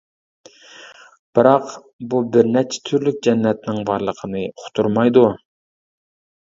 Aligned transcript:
بىراق 1.39 1.75
بۇ 2.15 2.23
بىر 2.37 2.51
نەچچە 2.57 2.81
تۈرلۈك 2.91 3.23
جەننەتنىڭ 3.29 3.87
بارلىقىنى 3.93 4.45
ئۇقتۇرمايدۇ. 4.51 5.29